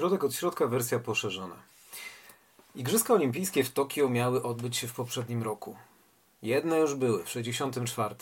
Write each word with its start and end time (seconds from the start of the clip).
Środek 0.00 0.24
od 0.24 0.34
środka, 0.34 0.66
wersja 0.66 0.98
poszerzona. 0.98 1.54
Igrzyska 2.74 3.14
Olimpijskie 3.14 3.64
w 3.64 3.72
Tokio 3.72 4.08
miały 4.08 4.42
odbyć 4.42 4.76
się 4.76 4.86
w 4.86 4.92
poprzednim 4.92 5.42
roku. 5.42 5.76
Jedne 6.42 6.78
już 6.78 6.94
były, 6.94 7.24
w 7.24 7.30
64. 7.30 8.14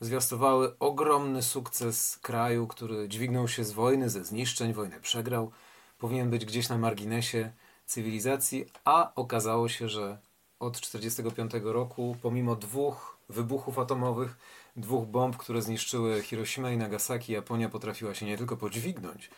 Zwiastowały 0.00 0.78
ogromny 0.78 1.42
sukces 1.42 2.18
kraju, 2.22 2.66
który 2.66 3.08
dźwignął 3.08 3.48
się 3.48 3.64
z 3.64 3.72
wojny, 3.72 4.10
ze 4.10 4.24
zniszczeń, 4.24 4.72
wojnę 4.72 5.00
przegrał. 5.00 5.50
Powinien 5.98 6.30
być 6.30 6.44
gdzieś 6.44 6.68
na 6.68 6.78
marginesie 6.78 7.52
cywilizacji, 7.86 8.66
a 8.84 9.12
okazało 9.14 9.68
się, 9.68 9.88
że 9.88 10.18
od 10.60 10.80
45 10.80 11.52
roku, 11.62 12.16
pomimo 12.22 12.56
dwóch 12.56 13.16
wybuchów 13.28 13.78
atomowych, 13.78 14.36
dwóch 14.76 15.06
bomb, 15.06 15.36
które 15.36 15.62
zniszczyły 15.62 16.22
Hiroshima 16.22 16.70
i 16.70 16.76
Nagasaki, 16.76 17.32
Japonia 17.32 17.68
potrafiła 17.68 18.14
się 18.14 18.26
nie 18.26 18.38
tylko 18.38 18.56
podźwignąć, 18.56 19.30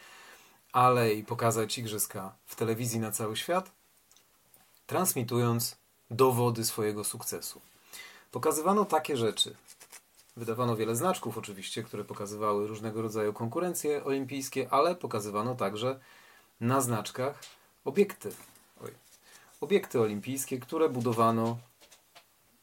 ale 0.79 1.15
i 1.15 1.25
pokazać 1.25 1.79
igrzyska 1.79 2.33
w 2.47 2.57
telewizji 2.57 3.01
na 3.01 3.11
cały 3.11 3.37
świat, 3.37 3.71
transmitując 4.87 5.77
dowody 6.11 6.65
swojego 6.65 7.05
sukcesu. 7.05 7.61
Pokazywano 8.33 8.85
takie 8.85 9.17
rzeczy. 9.17 9.55
Wydawano 10.37 10.77
wiele 10.77 10.97
znaczków, 10.97 11.39
oczywiście, 11.39 11.83
które 11.83 12.05
pokazywały 12.05 12.67
różnego 12.67 13.03
rodzaju 13.03 13.33
konkurencje 13.33 14.05
olimpijskie, 14.05 14.69
ale 14.71 14.95
pokazywano 14.95 15.55
także 15.55 16.01
na 16.61 16.81
znaczkach 16.81 17.43
obiekty. 17.85 18.33
Oj. 18.85 18.91
Obiekty 19.61 20.01
olimpijskie, 20.01 20.59
które 20.59 20.89
budowano 20.89 21.59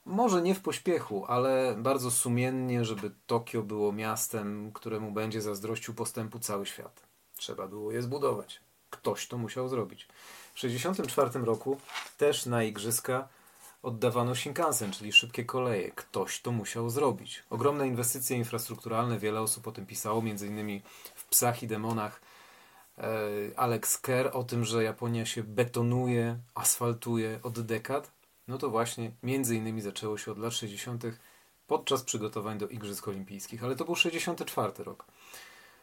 może 0.06 0.42
nie 0.42 0.56
w 0.56 0.62
pośpiechu, 0.62 1.26
ale 1.28 1.76
bardzo 1.78 2.12
sumiennie, 2.12 2.86
żeby 2.86 3.12
Tokio 3.28 3.62
było 3.62 3.92
miastem, 3.92 4.72
któremu 4.74 5.12
będzie 5.12 5.42
zazdrościł 5.42 5.94
postępu 5.94 6.40
cały 6.40 6.66
świat. 6.66 7.05
Trzeba 7.36 7.68
było 7.68 7.92
je 7.92 8.02
zbudować. 8.02 8.60
Ktoś 8.90 9.28
to 9.28 9.38
musiał 9.38 9.70
zrobić. 9.70 10.08
W 10.54 10.62
1964 10.62 11.46
roku 11.46 11.78
też 12.18 12.46
na 12.46 12.64
igrzyska 12.64 13.28
oddawano 13.84 14.36
Shinkansen, 14.36 14.92
czyli 14.92 15.14
szybkie 15.14 15.46
koleje. 15.46 15.92
Ktoś 15.92 16.42
to 16.42 16.52
musiał 16.52 16.90
zrobić. 16.90 17.44
Ogromne 17.50 17.88
inwestycje 17.88 18.38
infrastrukturalne, 18.38 19.20
wiele 19.20 19.42
osób 19.42 19.68
o 19.68 19.72
tym 19.72 19.86
pisało, 19.86 20.22
innymi 20.22 20.82
w 21.16 21.26
Psach 21.26 21.64
i 21.64 21.68
Demonach 21.68 22.22
e, 22.98 23.04
Alex 23.56 23.98
Kerr 23.98 24.30
o 24.34 24.44
tym, 24.44 24.66
że 24.66 24.84
Japonia 24.84 25.26
się 25.26 25.44
betonuje, 25.44 26.40
asfaltuje 26.56 27.40
od 27.44 27.60
dekad. 27.60 28.12
No 28.48 28.58
to 28.58 28.70
właśnie 28.70 29.12
między 29.24 29.56
innymi 29.56 29.82
zaczęło 29.82 30.18
się 30.18 30.32
od 30.32 30.38
lat 30.38 30.54
60. 30.54 31.04
podczas 31.68 32.04
przygotowań 32.04 32.58
do 32.58 32.68
Igrzysk 32.68 33.08
Olimpijskich, 33.08 33.64
ale 33.64 33.76
to 33.76 33.86
był 33.86 33.96
64 33.96 34.84
rok. 34.84 35.06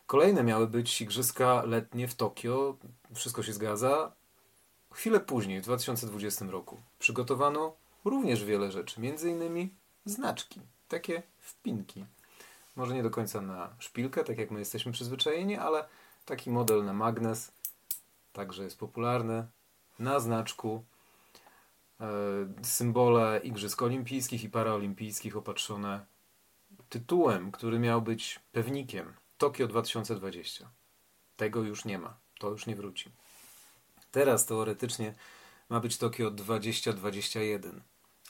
Kolejne 0.06 0.45
miały 0.45 0.67
być 0.67 1.00
igrzyska 1.00 1.62
letnie 1.62 2.08
w 2.08 2.14
Tokio. 2.14 2.77
Wszystko 3.14 3.42
się 3.42 3.53
zgadza. 3.53 4.12
Chwilę 4.92 5.20
później, 5.20 5.61
w 5.61 5.64
2020 5.64 6.45
roku, 6.45 6.81
przygotowano 6.98 7.77
również 8.05 8.45
wiele 8.45 8.73
rzeczy, 8.73 9.00
między 9.00 9.30
innymi 9.30 9.75
znaczki, 10.05 10.61
takie 10.89 11.23
wpinki. 11.41 12.05
Może 12.77 12.95
nie 12.95 13.03
do 13.03 13.11
końca 13.11 13.41
na 13.41 13.75
szpilkę, 13.78 14.25
tak 14.25 14.39
jak 14.39 14.50
my 14.50 14.58
jesteśmy 14.58 14.92
przyzwyczajeni, 14.92 15.56
ale 15.56 15.84
taki 16.25 16.50
model 16.50 16.84
na 16.84 16.92
magnes 16.92 17.53
także 18.33 18.64
jest 18.64 18.78
popularny. 18.78 19.47
Na 19.98 20.20
znaczku 20.20 20.84
e, 22.00 22.06
symbole 22.62 23.41
Igrzysk 23.45 23.83
Olimpijskich 23.83 24.45
i 24.45 24.48
Paraolimpijskich 24.48 25.36
opatrzone 25.36 26.06
tytułem, 26.89 27.53
który 27.53 27.78
miał 27.78 28.03
być 28.03 28.41
pewnikiem 28.53 29.14
Tokio 29.42 29.66
2020. 29.66 30.70
Tego 31.36 31.62
już 31.62 31.84
nie 31.84 31.98
ma. 31.98 32.18
To 32.38 32.50
już 32.50 32.66
nie 32.66 32.76
wróci. 32.76 33.10
Teraz 34.10 34.46
teoretycznie 34.46 35.14
ma 35.68 35.80
być 35.80 35.98
Tokio 35.98 36.30
2021. 36.30 37.82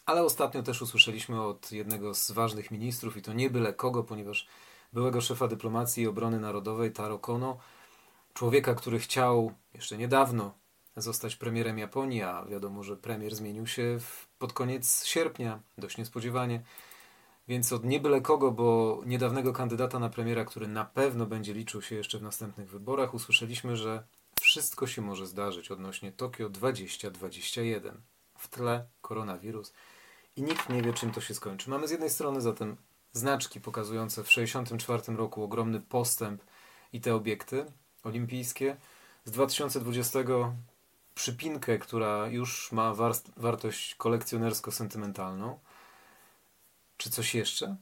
Ale 0.06 0.22
ostatnio 0.22 0.62
też 0.62 0.82
usłyszeliśmy 0.82 1.42
od 1.42 1.72
jednego 1.72 2.14
z 2.14 2.30
ważnych 2.30 2.70
ministrów, 2.70 3.16
i 3.16 3.22
to 3.22 3.32
nie 3.32 3.50
byle 3.50 3.72
kogo, 3.72 4.04
ponieważ 4.04 4.47
byłego 4.92 5.20
szefa 5.20 5.48
dyplomacji 5.48 6.03
i 6.03 6.06
obrony 6.06 6.41
narodowej 6.41 6.92
Taro 6.92 7.19
Kono, 7.19 7.58
człowieka, 8.34 8.75
który 8.75 8.98
chciał 8.98 9.53
jeszcze 9.75 9.98
niedawno 9.98 10.54
zostać 10.97 11.37
premierem 11.37 11.78
Japonii, 11.78 12.22
a 12.22 12.44
wiadomo, 12.44 12.82
że 12.82 12.97
premier 12.97 13.34
zmienił 13.34 13.66
się 13.66 13.98
pod 14.38 14.53
koniec 14.53 15.04
sierpnia, 15.04 15.60
dość 15.78 15.98
niespodziewanie. 15.98 16.62
Więc 17.52 17.72
od 17.72 17.84
nie 17.84 18.00
byle 18.00 18.20
kogo, 18.20 18.50
bo 18.50 19.00
niedawnego 19.06 19.52
kandydata 19.52 19.98
na 19.98 20.08
premiera, 20.08 20.44
który 20.44 20.68
na 20.68 20.84
pewno 20.84 21.26
będzie 21.26 21.54
liczył 21.54 21.82
się 21.82 21.94
jeszcze 21.94 22.18
w 22.18 22.22
następnych 22.22 22.70
wyborach, 22.70 23.14
usłyszeliśmy, 23.14 23.76
że 23.76 24.04
wszystko 24.40 24.86
się 24.86 25.02
może 25.02 25.26
zdarzyć 25.26 25.70
odnośnie 25.70 26.12
Tokio 26.12 26.48
2021. 26.48 28.00
W 28.38 28.48
tle 28.48 28.84
koronawirus 29.00 29.72
i 30.36 30.42
nikt 30.42 30.68
nie 30.68 30.82
wie, 30.82 30.92
czym 30.92 31.10
to 31.10 31.20
się 31.20 31.34
skończy. 31.34 31.70
Mamy 31.70 31.88
z 31.88 31.90
jednej 31.90 32.10
strony 32.10 32.40
zatem 32.40 32.76
znaczki 33.12 33.60
pokazujące 33.60 34.24
w 34.24 34.28
1964 34.28 35.19
roku 35.19 35.42
ogromny 35.42 35.80
postęp 35.80 36.42
i 36.92 37.00
te 37.00 37.14
obiekty 37.14 37.64
olimpijskie. 38.04 38.76
Z 39.24 39.30
2020 39.30 40.19
przypinkę, 41.14 41.78
która 41.78 42.26
już 42.28 42.72
ma 42.72 42.94
wartość 43.36 43.94
kolekcjonersko-sentymentalną. 43.94 45.58
Coś 47.12 47.34
jeszcze? 47.34 47.77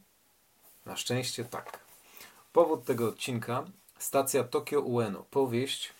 Na 0.86 0.96
szczęście 0.96 1.44
tak. 1.44 1.80
Powód 2.52 2.84
tego 2.84 3.08
odcinka 3.08 3.64
stacja 3.98 4.44
Tokio 4.44 4.80
Ueno. 4.80 5.24
Powieść 5.30 5.92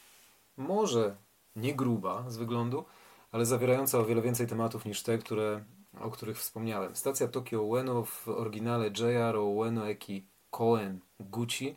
może 0.57 1.17
nie 1.57 1.75
gruba 1.75 2.31
z 2.31 2.37
wyglądu, 2.37 2.85
ale 3.33 3.47
zawierająca 3.47 3.99
o 3.99 4.05
wiele 4.05 4.23
więcej 4.23 4.47
tematów 4.47 4.85
niż 4.85 5.03
te, 5.03 5.19
które, 5.19 5.65
o 6.01 6.11
których 6.11 6.39
wspomniałem. 6.39 6.97
Stacja 6.97 7.29
Tokio 7.29 7.63
Ueno 7.63 8.05
w 8.05 8.29
oryginale 8.29 8.87
JR 8.87 9.37
Ueno 9.37 9.89
Eki 9.89 10.27
Koen 10.51 11.01
Gucci. 11.21 11.77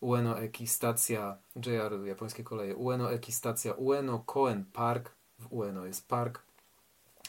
Ueno 0.00 0.40
Eki 0.40 0.66
stacja 0.66 1.38
JR 1.66 2.06
japońskie 2.06 2.44
koleje. 2.44 2.76
Ueno 2.76 3.12
Eki 3.12 3.32
stacja 3.32 3.72
Ueno 3.72 4.18
Koen 4.18 4.64
Park. 4.64 5.14
W 5.38 5.52
Ueno 5.52 5.86
jest 5.86 6.08
park 6.08 6.43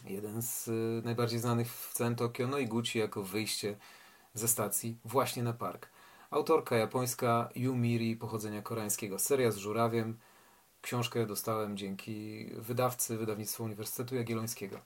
jeden 0.10 0.42
z 0.42 0.68
y, 0.68 1.02
najbardziej 1.06 1.40
znanych 1.40 1.72
w 1.72 1.94
całym 1.94 2.16
Tokio, 2.16 2.48
no 2.48 2.58
i 2.58 2.68
Gucci 2.68 3.00
jako 3.00 3.24
wyjście 3.24 3.76
ze 4.34 4.48
stacji 4.48 4.98
właśnie 5.06 5.44
na 5.44 5.54
park. 5.54 5.90
Autorka 6.32 6.76
japońska 6.76 7.50
Yumiri 7.56 8.16
pochodzenia 8.16 8.62
koreańskiego. 8.62 9.20
Seria 9.20 9.52
z 9.52 9.58
żurawiem. 9.58 10.18
Książkę 10.82 11.26
dostałem 11.26 11.78
dzięki 11.78 12.46
wydawcy 12.58 13.18
Wydawnictwa 13.18 13.64
Uniwersytetu 13.64 14.16
Jagiellońskiego. 14.16 14.80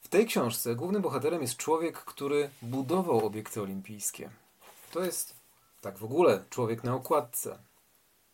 W 0.00 0.08
tej 0.08 0.26
książce 0.26 0.74
głównym 0.74 1.02
bohaterem 1.02 1.42
jest 1.42 1.56
człowiek, 1.56 1.98
który 1.98 2.50
budował 2.62 3.26
obiekty 3.26 3.62
olimpijskie. 3.62 4.30
To 4.92 5.04
jest 5.04 5.36
tak 5.80 5.98
w 5.98 6.04
ogóle 6.04 6.44
człowiek 6.50 6.84
na 6.84 6.94
okładce. 6.94 7.58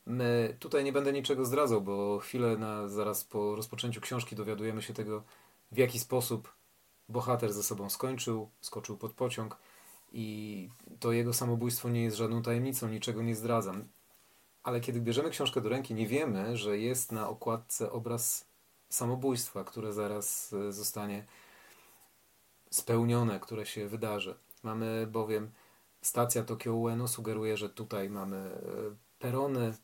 My, 0.06 0.56
tutaj 0.60 0.84
nie 0.84 0.92
będę 0.92 1.12
niczego 1.12 1.44
zdradzał, 1.44 1.80
bo 1.80 2.18
chwilę 2.18 2.56
na, 2.56 2.88
zaraz 2.88 3.24
po 3.24 3.56
rozpoczęciu 3.56 4.00
książki 4.00 4.36
dowiadujemy 4.36 4.82
się 4.82 4.94
tego 4.94 5.22
w 5.74 5.76
jaki 5.76 5.98
sposób 5.98 6.54
bohater 7.08 7.52
ze 7.52 7.62
sobą 7.62 7.90
skończył, 7.90 8.50
skoczył 8.60 8.96
pod 8.96 9.12
pociąg 9.12 9.56
i 10.12 10.68
to 11.00 11.12
jego 11.12 11.32
samobójstwo 11.32 11.88
nie 11.88 12.02
jest 12.02 12.16
żadną 12.16 12.42
tajemnicą, 12.42 12.88
niczego 12.88 13.22
nie 13.22 13.36
zdradzam. 13.36 13.88
Ale 14.62 14.80
kiedy 14.80 15.00
bierzemy 15.00 15.30
książkę 15.30 15.60
do 15.60 15.68
ręki, 15.68 15.94
nie 15.94 16.06
wiemy, 16.06 16.56
że 16.56 16.78
jest 16.78 17.12
na 17.12 17.28
okładce 17.28 17.92
obraz 17.92 18.46
samobójstwa, 18.88 19.64
które 19.64 19.92
zaraz 19.92 20.52
e, 20.52 20.72
zostanie 20.72 21.26
spełnione, 22.70 23.40
które 23.40 23.66
się 23.66 23.88
wydarzy. 23.88 24.34
Mamy 24.62 25.06
bowiem 25.06 25.50
stacja 26.02 26.42
Tokio 26.42 26.74
Ueno 26.74 27.08
sugeruje, 27.08 27.56
że 27.56 27.68
tutaj 27.68 28.10
mamy 28.10 28.36
e, 28.36 28.60
perony, 29.18 29.74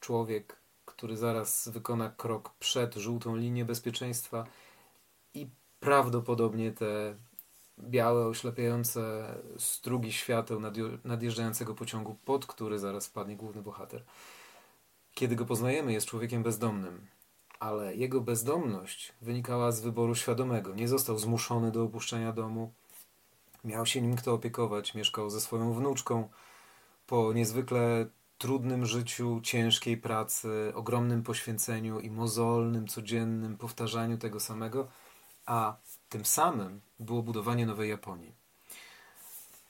człowiek, 0.00 0.56
który 0.84 1.16
zaraz 1.16 1.68
wykona 1.68 2.10
krok 2.10 2.54
przed 2.58 2.94
żółtą 2.94 3.36
linię 3.36 3.64
bezpieczeństwa 3.64 4.46
i 5.34 5.50
prawdopodobnie 5.80 6.72
te 6.72 7.16
białe, 7.78 8.26
oślepiające 8.26 9.34
strugi 9.58 10.12
świateł 10.12 10.60
nadjeżdżającego 11.04 11.74
pociągu, 11.74 12.16
pod 12.24 12.46
który 12.46 12.78
zaraz 12.78 13.06
wpadnie 13.06 13.36
główny 13.36 13.62
bohater. 13.62 14.04
Kiedy 15.14 15.36
go 15.36 15.46
poznajemy, 15.46 15.92
jest 15.92 16.06
człowiekiem 16.06 16.42
bezdomnym, 16.42 17.06
ale 17.60 17.96
jego 17.96 18.20
bezdomność 18.20 19.12
wynikała 19.22 19.72
z 19.72 19.80
wyboru 19.80 20.14
świadomego. 20.14 20.74
Nie 20.74 20.88
został 20.88 21.18
zmuszony 21.18 21.70
do 21.70 21.84
opuszczenia 21.84 22.32
domu, 22.32 22.72
miał 23.64 23.86
się 23.86 24.02
nim 24.02 24.16
kto 24.16 24.34
opiekować, 24.34 24.94
mieszkał 24.94 25.30
ze 25.30 25.40
swoją 25.40 25.72
wnuczką. 25.72 26.28
Po 27.06 27.32
niezwykle 27.32 28.06
trudnym 28.38 28.86
życiu, 28.86 29.40
ciężkiej 29.42 29.96
pracy, 29.96 30.72
ogromnym 30.74 31.22
poświęceniu 31.22 32.00
i 32.00 32.10
mozolnym, 32.10 32.86
codziennym 32.88 33.56
powtarzaniu 33.56 34.18
tego 34.18 34.40
samego, 34.40 34.88
a 35.50 35.76
tym 36.08 36.24
samym 36.24 36.80
było 36.98 37.22
budowanie 37.22 37.66
nowej 37.66 37.90
Japonii. 37.90 38.34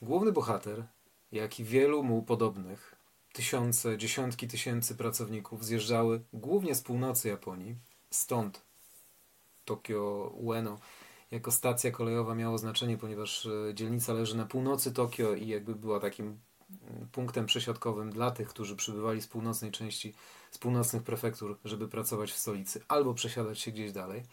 Główny 0.01 0.31
bohater, 0.31 0.83
jak 1.31 1.59
i 1.59 1.63
wielu 1.63 2.03
mu 2.03 2.23
podobnych, 2.23 2.95
tysiące, 3.33 3.97
dziesiątki 3.97 4.47
tysięcy 4.47 4.95
pracowników 4.95 5.65
zjeżdżały 5.65 6.21
głównie 6.33 6.75
z 6.75 6.81
północy 6.81 7.27
Japonii, 7.27 7.75
stąd 8.09 8.61
Tokio 9.65 10.31
Ueno 10.35 10.79
jako 11.31 11.51
stacja 11.51 11.91
kolejowa 11.91 12.35
miało 12.35 12.57
znaczenie, 12.57 12.97
ponieważ 12.97 13.45
e, 13.45 13.73
dzielnica 13.73 14.13
leży 14.13 14.37
na 14.37 14.45
północy 14.45 14.91
Tokio 14.91 15.33
i 15.33 15.47
jakby 15.47 15.75
była 15.75 15.99
takim 15.99 16.25
mm, 16.25 17.07
punktem 17.11 17.45
przesiadkowym 17.45 18.11
dla 18.11 18.31
tych, 18.31 18.49
którzy 18.49 18.75
przybywali 18.75 19.21
z 19.21 19.27
północnej 19.27 19.71
części, 19.71 20.13
z 20.51 20.57
północnych 20.57 21.03
prefektur, 21.03 21.57
żeby 21.65 21.87
pracować 21.87 22.31
w 22.31 22.37
stolicy 22.37 22.81
albo 22.87 23.13
przesiadać 23.13 23.59
się 23.59 23.71
gdzieś 23.71 23.91
dalej. 23.91 24.23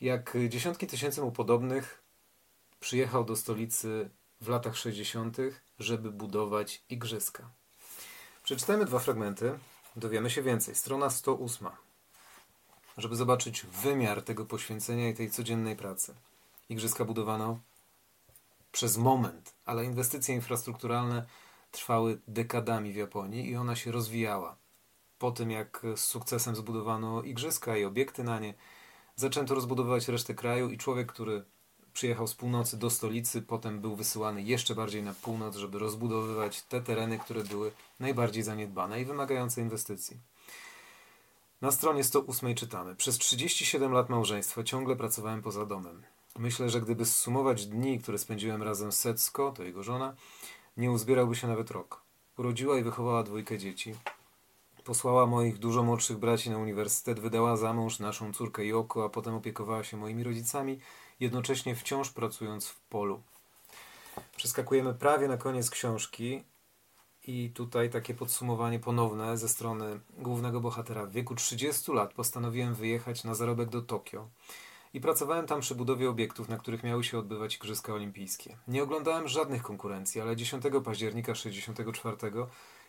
Jak 0.00 0.36
dziesiątki 0.48 0.86
tysięcy 0.86 1.20
mu 1.22 1.32
podobnych 1.32 2.02
przyjechał 2.80 3.24
do 3.24 3.36
stolicy 3.36 4.10
w 4.40 4.48
latach 4.48 4.76
60., 4.76 5.36
żeby 5.78 6.12
budować 6.12 6.82
igrzyska. 6.90 7.50
Przeczytajmy 8.42 8.84
dwa 8.84 8.98
fragmenty, 8.98 9.58
dowiemy 9.96 10.30
się 10.30 10.42
więcej. 10.42 10.74
Strona 10.74 11.10
108 11.10 11.68
żeby 12.98 13.16
zobaczyć 13.16 13.66
wymiar 13.66 14.22
tego 14.22 14.44
poświęcenia 14.44 15.08
i 15.08 15.14
tej 15.14 15.30
codziennej 15.30 15.76
pracy. 15.76 16.14
Igrzyska 16.68 17.04
budowano 17.04 17.58
przez 18.72 18.96
moment, 18.96 19.54
ale 19.64 19.84
inwestycje 19.84 20.34
infrastrukturalne 20.34 21.26
trwały 21.70 22.20
dekadami 22.28 22.92
w 22.92 22.96
Japonii 22.96 23.50
i 23.50 23.56
ona 23.56 23.76
się 23.76 23.92
rozwijała. 23.92 24.56
Po 25.18 25.30
tym, 25.30 25.50
jak 25.50 25.82
z 25.96 26.00
sukcesem 26.00 26.56
zbudowano 26.56 27.22
igrzyska 27.22 27.76
i 27.76 27.84
obiekty 27.84 28.24
na 28.24 28.38
nie, 28.38 28.54
zaczęto 29.18 29.54
rozbudowywać 29.54 30.08
resztę 30.08 30.34
kraju 30.34 30.70
i 30.70 30.78
człowiek, 30.78 31.12
który 31.12 31.44
przyjechał 31.92 32.26
z 32.26 32.34
północy 32.34 32.76
do 32.76 32.90
stolicy, 32.90 33.42
potem 33.42 33.80
był 33.80 33.96
wysyłany 33.96 34.42
jeszcze 34.42 34.74
bardziej 34.74 35.02
na 35.02 35.14
północ, 35.14 35.56
żeby 35.56 35.78
rozbudowywać 35.78 36.62
te 36.62 36.80
tereny, 36.82 37.18
które 37.18 37.44
były 37.44 37.72
najbardziej 38.00 38.42
zaniedbane 38.42 39.00
i 39.00 39.04
wymagające 39.04 39.60
inwestycji. 39.60 40.16
Na 41.60 41.70
stronie 41.70 42.04
108 42.04 42.54
czytamy: 42.54 42.96
Przez 42.96 43.18
37 43.18 43.92
lat 43.92 44.08
małżeństwa 44.08 44.62
ciągle 44.62 44.96
pracowałem 44.96 45.42
poza 45.42 45.66
domem. 45.66 46.02
Myślę, 46.38 46.70
że 46.70 46.80
gdyby 46.80 47.06
zsumować 47.06 47.66
dni, 47.66 47.98
które 47.98 48.18
spędziłem 48.18 48.62
razem 48.62 48.92
z 48.92 48.98
Setsko, 48.98 49.52
to 49.56 49.62
jego 49.62 49.82
żona, 49.82 50.14
nie 50.76 50.90
uzbierałby 50.90 51.36
się 51.36 51.48
nawet 51.48 51.70
rok. 51.70 52.02
Urodziła 52.36 52.78
i 52.78 52.82
wychowała 52.82 53.22
dwójkę 53.22 53.58
dzieci. 53.58 53.94
Posłała 54.88 55.26
moich 55.26 55.58
dużo 55.58 55.82
młodszych 55.82 56.18
braci 56.18 56.50
na 56.50 56.58
uniwersytet, 56.58 57.20
wydała 57.20 57.56
za 57.56 57.72
mąż 57.72 57.98
naszą 57.98 58.32
córkę 58.32 58.66
Joko, 58.66 59.04
a 59.04 59.08
potem 59.08 59.34
opiekowała 59.34 59.84
się 59.84 59.96
moimi 59.96 60.24
rodzicami, 60.24 60.80
jednocześnie 61.20 61.76
wciąż 61.76 62.10
pracując 62.10 62.68
w 62.68 62.80
polu. 62.80 63.22
Przeskakujemy 64.36 64.94
prawie 64.94 65.28
na 65.28 65.36
koniec 65.36 65.70
książki 65.70 66.42
i 67.26 67.50
tutaj 67.54 67.90
takie 67.90 68.14
podsumowanie 68.14 68.78
ponowne 68.78 69.38
ze 69.38 69.48
strony 69.48 70.00
głównego 70.18 70.60
bohatera. 70.60 71.06
W 71.06 71.12
wieku 71.12 71.34
30 71.34 71.92
lat 71.92 72.14
postanowiłem 72.14 72.74
wyjechać 72.74 73.24
na 73.24 73.34
zarobek 73.34 73.68
do 73.68 73.82
Tokio 73.82 74.28
i 74.94 75.00
pracowałem 75.00 75.46
tam 75.46 75.60
przy 75.60 75.74
budowie 75.74 76.10
obiektów, 76.10 76.48
na 76.48 76.56
których 76.56 76.82
miały 76.82 77.04
się 77.04 77.18
odbywać 77.18 77.56
Igrzyska 77.56 77.92
Olimpijskie. 77.92 78.56
Nie 78.68 78.82
oglądałem 78.82 79.28
żadnych 79.28 79.62
konkurencji, 79.62 80.20
ale 80.20 80.36
10 80.36 80.64
października 80.84 81.32
1964 81.32 82.16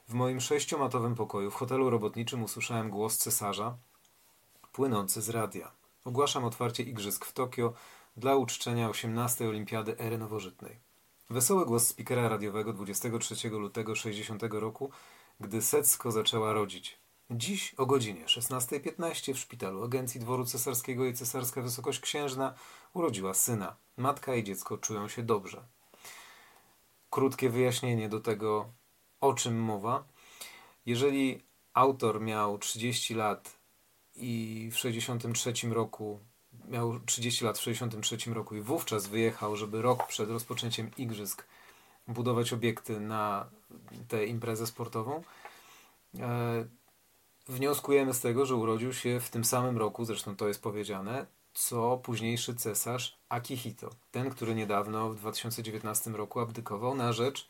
w 0.09 0.13
moim 0.13 0.41
sześciomatowym 0.41 1.15
pokoju 1.15 1.51
w 1.51 1.55
hotelu 1.55 1.89
robotniczym 1.89 2.43
usłyszałem 2.43 2.89
głos 2.89 3.17
cesarza 3.17 3.77
płynący 4.71 5.21
z 5.21 5.29
radia. 5.29 5.71
Ogłaszam 6.05 6.45
otwarcie 6.45 6.83
Igrzysk 6.83 7.25
w 7.25 7.33
Tokio 7.33 7.73
dla 8.17 8.35
uczczenia 8.35 8.89
18. 8.89 9.49
Olimpiady 9.49 9.99
Ery 9.99 10.17
Nowożytnej. 10.17 10.79
Wesoły 11.29 11.65
głos 11.65 11.87
spikera 11.87 12.29
radiowego 12.29 12.73
23 12.73 13.49
lutego 13.49 13.95
60 13.95 14.43
roku, 14.43 14.91
gdy 15.39 15.61
Secko 15.61 16.11
zaczęła 16.11 16.53
rodzić. 16.53 16.99
Dziś 17.31 17.73
o 17.73 17.85
godzinie 17.85 18.25
16.15 18.25 19.33
w 19.33 19.39
szpitalu 19.39 19.83
Agencji 19.83 20.19
Dworu 20.19 20.45
Cesarskiego 20.45 21.05
i 21.05 21.13
Cesarska 21.13 21.61
Wysokość 21.61 21.99
Księżna 21.99 22.53
urodziła 22.93 23.33
syna. 23.33 23.75
Matka 23.97 24.35
i 24.35 24.43
dziecko 24.43 24.77
czują 24.77 25.07
się 25.07 25.23
dobrze. 25.23 25.63
Krótkie 27.09 27.49
wyjaśnienie 27.49 28.09
do 28.09 28.19
tego, 28.19 28.69
o 29.21 29.33
czym 29.33 29.61
mowa. 29.61 30.03
Jeżeli 30.85 31.43
autor 31.73 32.21
miał 32.21 32.57
30 32.57 33.15
lat 33.15 33.59
i 34.15 34.69
w 34.71 34.77
63 34.77 35.53
roku 35.69 36.19
miał 36.67 36.99
30 36.99 37.45
lat 37.45 37.57
w 37.57 37.63
1963 37.63 38.33
roku 38.33 38.55
i 38.55 38.61
wówczas 38.61 39.07
wyjechał, 39.07 39.55
żeby 39.55 39.81
rok 39.81 40.07
przed 40.07 40.29
rozpoczęciem 40.29 40.91
igrzysk 40.97 41.45
budować 42.07 42.53
obiekty 42.53 42.99
na 42.99 43.49
tę 44.07 44.25
imprezę 44.25 44.67
sportową. 44.67 45.23
E, 46.19 46.65
wnioskujemy 47.47 48.13
z 48.13 48.21
tego, 48.21 48.45
że 48.45 48.55
urodził 48.55 48.93
się 48.93 49.19
w 49.19 49.29
tym 49.29 49.45
samym 49.45 49.77
roku, 49.77 50.05
zresztą 50.05 50.35
to 50.35 50.47
jest 50.47 50.61
powiedziane, 50.61 51.25
co 51.53 51.97
późniejszy 51.97 52.55
cesarz 52.55 53.19
Akihito. 53.29 53.89
Ten, 54.11 54.29
który 54.29 54.55
niedawno 54.55 55.09
w 55.09 55.15
2019 55.15 56.11
roku 56.11 56.39
abdykował 56.39 56.95
na 56.95 57.13
rzecz 57.13 57.49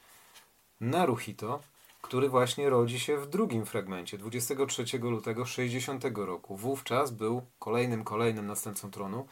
Naruhito, 0.82 1.60
który 2.02 2.30
właśnie 2.30 2.70
rodzi 2.70 3.00
się 3.00 3.18
w 3.18 3.28
drugim 3.28 3.66
fragmencie, 3.66 4.18
23 4.18 5.00
lutego 5.00 5.46
60 5.46 6.04
roku. 6.16 6.56
Wówczas 6.56 7.12
był 7.12 7.42
kolejnym, 7.60 8.04
kolejnym 8.04 8.48
następcą 8.48 8.92
tronu, 8.92 9.28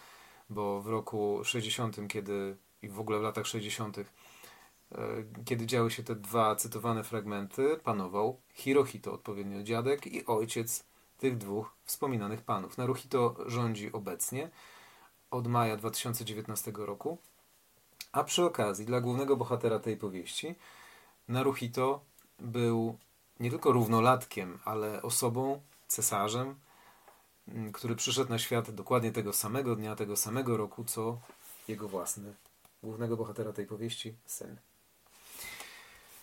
bo 0.49 0.81
w 0.81 0.87
roku 0.87 1.39
60, 1.43 1.97
kiedy 2.07 2.57
i 2.81 2.89
w 2.89 2.99
ogóle 2.99 3.19
w 3.19 3.21
latach 3.21 3.47
60., 3.47 3.97
e, 3.97 4.03
kiedy 5.45 5.65
działy 5.65 5.91
się 5.91 6.03
te 6.03 6.15
dwa 6.15 6.55
cytowane 6.55 7.03
fragmenty, 7.03 7.79
panował 7.83 8.39
Hirohito, 8.53 9.13
odpowiednio 9.13 9.63
dziadek 9.63 10.07
i 10.07 10.25
ojciec 10.25 10.85
tych 11.17 11.37
dwóch 11.37 11.75
wspominanych 11.85 12.41
panów. 12.41 12.77
Naruhito 12.77 13.35
rządzi 13.45 13.91
obecnie 13.91 14.49
od 15.31 15.47
maja 15.47 15.77
2019 15.77 16.71
roku, 16.75 17.17
a 18.11 18.23
przy 18.23 18.43
okazji 18.43 18.85
dla 18.85 19.01
głównego 19.01 19.37
bohatera 19.37 19.79
tej 19.79 19.97
powieści 19.97 20.55
Naruhito 21.27 22.01
był 22.39 22.97
nie 23.39 23.49
tylko 23.49 23.71
równolatkiem, 23.71 24.59
ale 24.65 25.01
osobą, 25.01 25.61
cesarzem, 25.87 26.55
mm, 27.47 27.71
który 27.71 27.95
przyszedł 27.95 28.29
na 28.29 28.39
świat 28.39 28.71
dokładnie 28.71 29.11
tego 29.11 29.33
samego 29.33 29.75
dnia, 29.75 29.95
tego 29.95 30.15
samego 30.15 30.57
roku, 30.57 30.83
co 30.83 31.19
jego 31.67 31.87
własny, 31.87 32.33
głównego 32.83 33.17
bohatera 33.17 33.53
tej 33.53 33.65
powieści, 33.65 34.15
syn. 34.25 34.57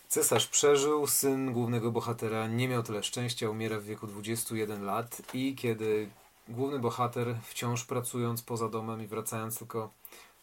Cesarz 0.07 0.47
przeżył, 0.47 1.07
syn 1.07 1.53
głównego 1.53 1.91
bohatera 1.91 2.47
nie 2.47 2.67
miał 2.67 2.83
tyle 2.83 3.03
szczęścia, 3.03 3.49
umiera 3.49 3.79
w 3.79 3.83
wieku 3.83 4.07
21 4.07 4.85
lat 4.85 5.21
i 5.33 5.55
kiedy 5.55 6.09
główny 6.47 6.79
bohater 6.79 7.35
wciąż 7.43 7.85
pracując 7.85 8.41
poza 8.41 8.69
domem 8.69 9.01
i 9.01 9.07
wracając 9.07 9.59
tylko 9.59 9.89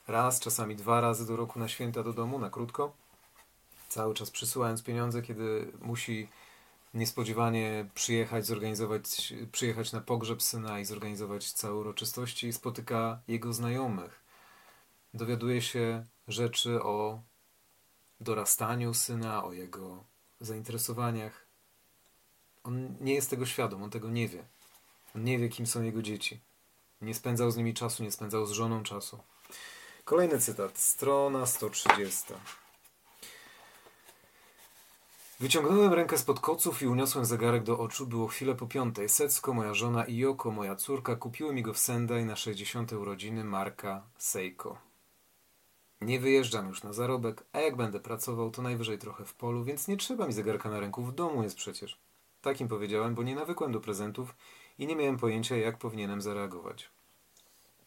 raz, 0.09 0.41
czasami 0.41 0.77
dwa 0.77 1.01
razy 1.01 1.27
do 1.27 1.37
roku 1.37 1.59
na 1.59 1.69
święta 1.69 2.03
do 2.03 2.13
domu, 2.13 2.39
na 2.39 2.51
krótko, 2.51 2.93
cały 3.93 4.15
czas 4.15 4.31
przysyłając 4.31 4.83
pieniądze, 4.83 5.23
kiedy 5.23 5.73
musi 5.81 6.29
niespodziewanie 6.95 7.89
przyjechać, 7.95 8.47
zorganizować, 8.47 9.35
przyjechać 9.53 9.93
na 9.93 10.01
pogrzeb 10.01 10.43
syna 10.43 10.81
i 10.81 10.85
zorganizować 10.85 11.53
całe 11.53 11.75
uroczystości, 11.75 12.53
spotyka 12.53 13.21
jego 13.29 13.53
znajomych. 13.53 14.21
Dowiaduje 15.15 15.63
się 15.63 16.07
rzeczy 16.29 16.83
o 16.83 17.21
dorastaniu 18.21 18.95
syna, 18.95 19.45
o 19.45 19.53
jego 19.53 20.05
zainteresowaniach. 20.41 21.47
On 22.65 22.97
nie 23.01 23.15
jest 23.15 23.31
tego 23.31 23.47
świadom, 23.47 23.83
on 23.83 23.91
tego 23.91 24.11
nie 24.11 24.29
wie. 24.29 24.45
On 25.17 25.25
nie 25.25 25.39
wie, 25.39 25.49
kim 25.49 25.67
są 25.67 25.83
jego 25.83 26.03
dzieci. 26.03 26.41
Nie 27.01 27.15
spędzał 27.15 27.51
z 27.51 27.57
nimi 27.57 27.75
czasu, 27.75 28.03
nie 28.03 28.13
spędzał 28.13 28.47
z 28.47 28.51
żoną 28.53 28.83
czasu. 28.83 29.19
Kolejny 30.05 30.39
cytat, 30.39 30.79
strona 30.79 31.47
130. 31.47 32.35
Wyciągnąłem 35.43 35.93
rękę 35.93 36.19
spod 36.19 36.41
koców 36.41 36.83
i 36.83 36.87
uniosłem 36.87 37.25
zegarek 37.25 37.63
do 37.63 37.79
oczu. 37.79 38.07
Było 38.07 38.27
chwilę 38.27 38.55
po 38.55 38.67
piątej. 38.67 39.09
Secko, 39.09 39.55
moja 39.55 39.75
żona 39.75 40.05
i 40.05 40.17
Joko, 40.17 40.51
moja 40.51 40.77
córka, 40.77 41.17
kupiły 41.17 41.55
mi 41.55 41.63
go 41.63 41.75
w 41.75 41.79
Sendai 41.79 42.25
na 42.25 42.37
60. 42.37 42.93
urodziny 42.93 43.45
marka 43.45 44.03
Seiko. 44.19 44.79
Nie 46.01 46.21
wyjeżdżam 46.21 46.69
już 46.69 46.83
na 46.83 46.93
zarobek, 46.93 47.45
a 47.53 47.61
jak 47.61 47.77
będę 47.77 48.01
pracował, 48.01 48.51
to 48.51 48.63
najwyżej 48.63 48.99
trochę 48.99 49.25
w 49.25 49.35
polu, 49.35 49.65
więc 49.65 49.89
nie 49.89 49.97
trzeba 49.97 50.27
mi 50.27 50.33
zegarka 50.33 50.71
na 50.71 50.81
ręku, 50.81 51.03
w 51.03 51.15
domu 51.15 51.43
jest 51.43 51.57
przecież. 51.57 51.99
Takim 52.43 52.69
powiedziałem, 52.69 53.15
bo 53.15 53.23
nie 53.23 53.35
nawykłem 53.35 53.73
do 53.73 53.81
prezentów 53.81 54.35
i 54.79 54.87
nie 54.87 54.97
miałem 54.97 55.17
pojęcia, 55.17 55.57
jak 55.57 55.79
powinienem 55.79 56.21
zareagować. 56.21 56.91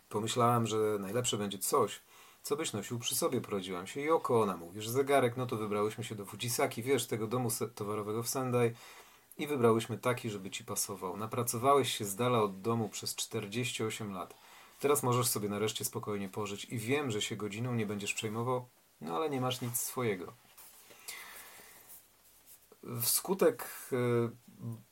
Pomyślałem, 0.09 0.67
że 0.67 0.77
najlepsze 0.99 1.37
będzie 1.37 1.57
coś, 1.57 2.01
co 2.45 2.55
byś 2.55 2.73
nosił 2.73 2.99
przy 2.99 3.15
sobie? 3.15 3.41
Poradziłam 3.41 3.87
się. 3.87 4.01
Joko, 4.01 4.41
ona 4.41 4.57
mówisz, 4.57 4.87
zegarek. 4.87 5.37
No 5.37 5.45
to 5.45 5.57
wybrałyśmy 5.57 6.03
się 6.03 6.15
do 6.15 6.25
Fujisaki, 6.25 6.83
wiesz, 6.83 7.07
tego 7.07 7.27
domu 7.27 7.49
towarowego 7.75 8.23
w 8.23 8.29
Sendai 8.29 8.71
i 9.37 9.47
wybrałyśmy 9.47 9.97
taki, 9.97 10.29
żeby 10.29 10.49
ci 10.49 10.65
pasował. 10.65 11.17
Napracowałeś 11.17 11.97
się 11.97 12.05
z 12.05 12.15
dala 12.15 12.41
od 12.41 12.61
domu 12.61 12.89
przez 12.89 13.15
48 13.15 14.13
lat. 14.13 14.35
Teraz 14.79 15.03
możesz 15.03 15.27
sobie 15.27 15.49
nareszcie 15.49 15.85
spokojnie 15.85 16.29
pożyć 16.29 16.65
i 16.65 16.77
wiem, 16.77 17.11
że 17.11 17.21
się 17.21 17.35
godziną 17.35 17.75
nie 17.75 17.85
będziesz 17.85 18.13
przejmował, 18.13 18.67
no 19.01 19.15
ale 19.15 19.29
nie 19.29 19.41
masz 19.41 19.61
nic 19.61 19.77
swojego. 19.77 20.33
wskutek 23.01 23.69
e, 23.91 23.95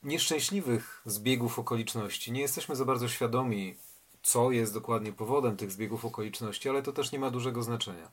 nieszczęśliwych 0.03 1.01
zbiegów 1.05 1.60
okoliczności 1.60 2.31
nie 2.31 2.41
jesteśmy 2.41 2.75
za 2.75 2.86
bardzo 2.86 3.07
świadomi, 3.07 3.75
co 4.24 4.51
jest 4.51 4.74
dokładnie 4.74 5.13
powodem 5.13 5.58
tych 5.58 5.72
zbiegów 5.72 6.06
okoliczności, 6.06 6.70
ale 6.70 6.82
to 6.82 6.92
też 6.92 7.12
nie 7.12 7.20
ma 7.20 7.30
dużego 7.30 7.63
znaczenia. 7.63 8.12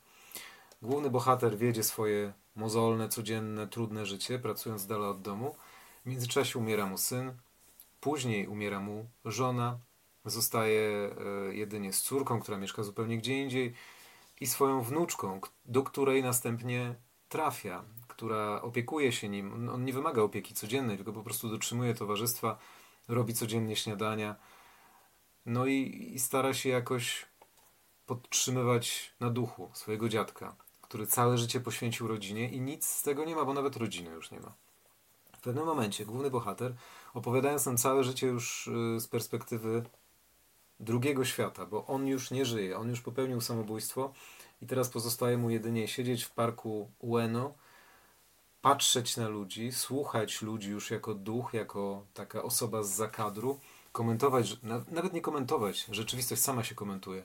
Główny 0.82 1.10
bohater 1.10 1.58
wiedzie 1.58 1.82
swoje 1.82 2.32
mozolne, 2.56 3.08
codzienne, 3.08 3.66
trudne 3.68 4.06
życie, 4.06 4.38
pracując 4.38 4.86
dala 4.86 5.08
od 5.08 5.22
domu. 5.22 5.56
W 6.04 6.08
międzyczasie 6.08 6.58
umiera 6.58 6.86
mu 6.86 6.98
syn, 6.98 7.32
później 8.00 8.46
umiera 8.46 8.80
mu 8.80 9.06
żona, 9.24 9.78
zostaje 10.24 11.10
e, 11.50 11.54
jedynie 11.54 11.92
z 11.92 12.02
córką, 12.02 12.40
która 12.40 12.58
mieszka 12.58 12.82
zupełnie 12.82 13.18
gdzie 13.18 13.42
indziej 13.42 13.74
i 14.40 14.46
swoją 14.46 14.82
wnuczką, 14.82 15.40
do 15.64 15.82
której 15.82 16.22
następnie 16.22 16.94
trafia, 17.28 17.84
która 18.08 18.62
opiekuje 18.62 19.12
się 19.12 19.28
nim. 19.28 19.68
On 19.68 19.84
nie 19.84 19.92
wymaga 19.92 20.22
opieki 20.22 20.54
codziennej, 20.54 20.96
tylko 20.96 21.12
po 21.12 21.22
prostu 21.22 21.48
dotrzymuje 21.48 21.94
towarzystwa, 21.94 22.58
robi 23.08 23.34
codziennie 23.34 23.76
śniadania. 23.76 24.36
No 25.50 25.66
i, 25.66 26.10
i 26.14 26.18
stara 26.18 26.54
się 26.54 26.68
jakoś 26.68 27.26
podtrzymywać 28.06 29.14
na 29.20 29.30
duchu 29.30 29.70
swojego 29.72 30.08
dziadka, 30.08 30.56
który 30.82 31.06
całe 31.06 31.38
życie 31.38 31.60
poświęcił 31.60 32.08
rodzinie 32.08 32.50
i 32.50 32.60
nic 32.60 32.86
z 32.86 33.02
tego 33.02 33.24
nie 33.24 33.34
ma, 33.36 33.44
bo 33.44 33.54
nawet 33.54 33.76
rodziny 33.76 34.10
już 34.10 34.30
nie 34.30 34.40
ma. 34.40 34.52
W 35.36 35.40
pewnym 35.40 35.64
momencie 35.64 36.06
główny 36.06 36.30
bohater, 36.30 36.74
opowiadając 37.14 37.66
nam 37.66 37.76
całe 37.76 38.04
życie 38.04 38.26
już 38.26 38.66
y, 38.66 39.00
z 39.00 39.06
perspektywy 39.06 39.82
drugiego 40.80 41.24
świata, 41.24 41.66
bo 41.66 41.86
on 41.86 42.06
już 42.06 42.30
nie 42.30 42.44
żyje, 42.44 42.78
on 42.78 42.88
już 42.88 43.00
popełnił 43.00 43.40
samobójstwo 43.40 44.12
i 44.62 44.66
teraz 44.66 44.88
pozostaje 44.88 45.38
mu 45.38 45.50
jedynie 45.50 45.88
siedzieć 45.88 46.24
w 46.24 46.30
parku 46.30 46.90
Ueno, 46.98 47.54
patrzeć 48.62 49.16
na 49.16 49.28
ludzi, 49.28 49.72
słuchać 49.72 50.42
ludzi 50.42 50.70
już 50.70 50.90
jako 50.90 51.14
duch, 51.14 51.54
jako 51.54 52.04
taka 52.14 52.42
osoba 52.42 52.82
z 52.82 52.90
zakadru, 52.90 53.60
komentować, 53.92 54.56
nawet 54.90 55.12
nie 55.12 55.20
komentować, 55.20 55.86
rzeczywistość 55.90 56.42
sama 56.42 56.64
się 56.64 56.74
komentuje, 56.74 57.24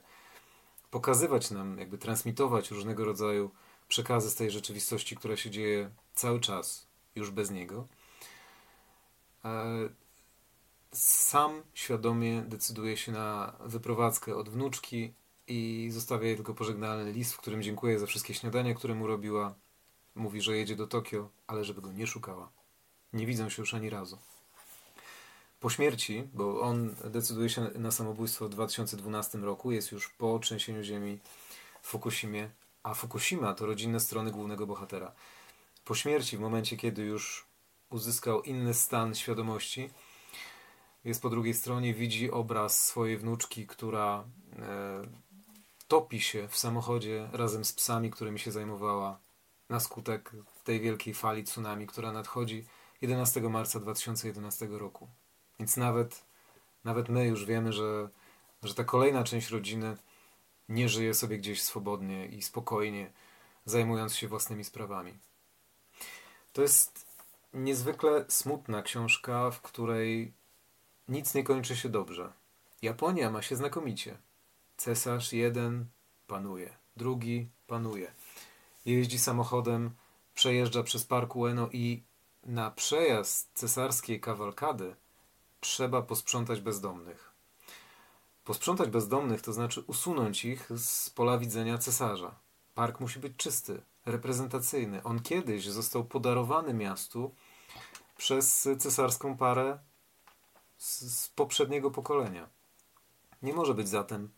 pokazywać 0.91 1.51
nam, 1.51 1.77
jakby 1.77 1.97
transmitować 1.97 2.71
różnego 2.71 3.05
rodzaju 3.05 3.51
przekazy 3.87 4.29
z 4.29 4.35
tej 4.35 4.51
rzeczywistości, 4.51 5.15
która 5.15 5.37
się 5.37 5.49
dzieje 5.49 5.89
cały 6.13 6.39
czas, 6.39 6.87
już 7.15 7.31
bez 7.31 7.51
niego. 7.51 7.87
E, 9.45 9.89
sam 10.91 11.63
świadomie 11.73 12.41
decyduje 12.41 12.97
się 12.97 13.11
na 13.11 13.55
wyprowadzkę 13.59 14.35
od 14.35 14.49
wnuczki 14.49 15.13
i 15.47 15.89
zostawia 15.91 16.27
jej 16.27 16.35
tylko 16.35 16.53
pożegnalny 16.53 17.11
list, 17.11 17.33
w 17.33 17.37
którym 17.37 17.63
dziękuję 17.63 17.99
za 17.99 18.05
wszystkie 18.05 18.33
śniadania, 18.33 18.73
które 18.73 18.95
mu 18.95 19.07
robiła. 19.07 19.55
Mówi, 20.15 20.41
że 20.41 20.57
jedzie 20.57 20.75
do 20.75 20.87
Tokio, 20.87 21.29
ale 21.47 21.63
żeby 21.65 21.81
go 21.81 21.91
nie 21.91 22.07
szukała. 22.07 22.51
Nie 23.13 23.25
widzą 23.25 23.49
się 23.49 23.61
już 23.61 23.73
ani 23.73 23.89
razu. 23.89 24.17
Po 25.65 25.69
śmierci, 25.69 26.27
bo 26.33 26.61
on 26.61 26.95
decyduje 27.05 27.49
się 27.49 27.61
na 27.61 27.91
samobójstwo 27.91 28.45
w 28.45 28.49
2012 28.49 29.37
roku, 29.37 29.71
jest 29.71 29.91
już 29.91 30.09
po 30.09 30.39
trzęsieniu 30.39 30.83
ziemi 30.83 31.19
w 31.81 31.87
Fukushimie, 31.87 32.49
a 32.83 32.93
Fukushima 32.93 33.53
to 33.53 33.65
rodzinne 33.65 33.99
strony 33.99 34.31
głównego 34.31 34.67
bohatera. 34.67 35.11
Po 35.85 35.95
śmierci, 35.95 36.37
w 36.37 36.39
momencie 36.39 36.77
kiedy 36.77 37.01
już 37.01 37.45
uzyskał 37.89 38.41
inny 38.41 38.73
stan 38.73 39.15
świadomości, 39.15 39.89
jest 41.03 41.21
po 41.21 41.29
drugiej 41.29 41.53
stronie, 41.53 41.93
widzi 41.93 42.31
obraz 42.31 42.85
swojej 42.85 43.17
wnuczki, 43.17 43.67
która 43.67 44.23
e, 44.59 45.01
topi 45.87 46.21
się 46.21 46.47
w 46.47 46.57
samochodzie 46.57 47.29
razem 47.31 47.65
z 47.65 47.73
psami, 47.73 48.11
którymi 48.11 48.39
się 48.39 48.51
zajmowała 48.51 49.19
na 49.69 49.79
skutek 49.79 50.31
tej 50.63 50.79
wielkiej 50.79 51.13
fali 51.13 51.43
tsunami, 51.43 51.87
która 51.87 52.11
nadchodzi 52.11 52.65
11 53.01 53.41
marca 53.41 53.79
2011 53.79 54.67
roku. 54.71 55.07
Więc 55.59 55.77
nawet, 55.77 56.25
nawet 56.83 57.09
my 57.09 57.25
już 57.25 57.45
wiemy, 57.45 57.73
że, 57.73 58.09
że 58.63 58.73
ta 58.73 58.83
kolejna 58.83 59.23
część 59.23 59.49
rodziny 59.49 59.97
nie 60.69 60.89
żyje 60.89 61.13
sobie 61.13 61.37
gdzieś 61.37 61.61
swobodnie 61.63 62.25
i 62.25 62.41
spokojnie, 62.41 63.11
zajmując 63.65 64.15
się 64.15 64.27
własnymi 64.27 64.63
sprawami. 64.63 65.13
To 66.53 66.61
jest 66.61 67.05
niezwykle 67.53 68.25
smutna 68.27 68.81
książka, 68.81 69.51
w 69.51 69.61
której 69.61 70.33
nic 71.07 71.33
nie 71.33 71.43
kończy 71.43 71.75
się 71.75 71.89
dobrze. 71.89 72.33
Japonia 72.81 73.31
ma 73.31 73.41
się 73.41 73.55
znakomicie. 73.55 74.17
Cesarz 74.77 75.33
jeden 75.33 75.85
panuje, 76.27 76.77
drugi 76.97 77.49
panuje. 77.67 78.11
Jeździ 78.85 79.19
samochodem, 79.19 79.91
przejeżdża 80.33 80.83
przez 80.83 81.05
park 81.05 81.35
Ueno 81.35 81.69
i 81.71 82.03
na 82.43 82.71
przejazd 82.71 83.49
cesarskiej 83.53 84.19
kawalkady 84.19 84.95
trzeba 85.65 86.01
posprzątać 86.01 86.61
bezdomnych. 86.61 87.31
Posprzątać 88.43 88.89
bezdomnych 88.89 89.41
to 89.41 89.53
znaczy 89.53 89.83
usunąć 89.87 90.45
ich 90.45 90.69
z 90.77 91.09
pola 91.09 91.37
widzenia 91.37 91.77
cesarza. 91.77 92.35
Park 92.75 92.99
musi 92.99 93.19
być 93.19 93.33
czysty, 93.37 93.81
reprezentacyjny. 94.05 95.03
On 95.03 95.21
kiedyś 95.21 95.65
został 95.67 96.05
podarowany 96.05 96.73
miastu 96.73 97.35
przez 98.17 98.67
cesarską 98.79 99.37
parę 99.37 99.79
z, 100.77 101.19
z 101.19 101.29
poprzedniego 101.29 101.91
pokolenia. 101.91 102.49
Nie 103.41 103.53
może 103.53 103.73
być 103.73 103.89
zatem 103.89 104.29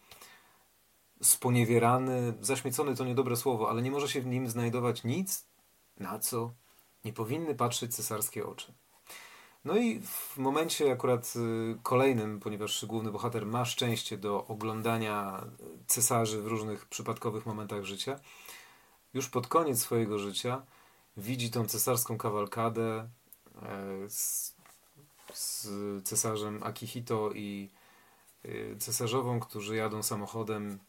sponiewierany, 1.22 2.34
zaśmiecony 2.42 2.96
to 2.96 3.06
niedobre 3.06 3.36
słowo, 3.36 3.70
ale 3.70 3.82
nie 3.82 3.92
może 3.92 4.10
się 4.10 4.22
w 4.22 4.26
nim 4.26 4.50
znajdować 4.50 5.04
nic, 5.04 5.46
na 6.00 6.20
co 6.20 6.54
nie 7.06 7.14
powinny 7.14 7.56
patrzeć 7.56 7.96
cesarskie 7.96 8.48
oczy. 8.48 8.74
No 9.66 9.78
i 9.78 10.00
w 10.02 10.38
momencie 10.38 10.92
akurat 10.92 11.34
y, 11.36 11.78
kolejnym, 11.84 12.40
ponieważ 12.40 12.86
główny 12.86 13.12
bohater 13.12 13.46
ma 13.46 13.66
szczęście 13.66 14.18
do 14.18 14.46
oglądania 14.48 15.44
cesarzy 15.88 16.42
w 16.42 16.48
różnych 16.48 16.86
przypadkowych 16.86 17.46
momentach 17.46 17.84
życia, 17.84 18.20
już 19.14 19.30
pod 19.30 19.48
koniec 19.48 19.80
swojego 19.80 20.20
życia 20.20 20.62
widzi 21.18 21.52
tą 21.52 21.66
cesarską 21.66 22.18
kawalkadę 22.18 23.10
e, 23.62 24.10
z, 24.10 24.56
z 25.34 25.68
cesarzem 26.08 26.64
Akihito 26.64 27.32
i 27.32 27.70
y, 28.46 28.76
cesarzową, 28.80 29.40
którzy 29.40 29.76
jadą 29.76 30.04
samochodem 30.04 30.80